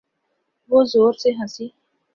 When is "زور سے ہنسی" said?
0.83-1.67